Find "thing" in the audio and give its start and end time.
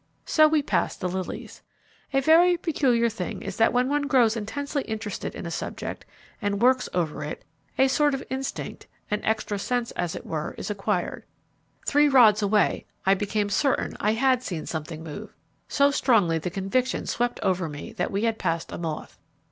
3.07-3.43